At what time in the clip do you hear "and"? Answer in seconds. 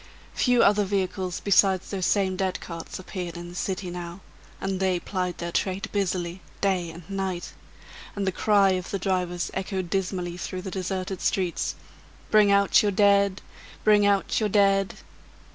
4.59-4.79, 6.89-7.07, 8.15-8.25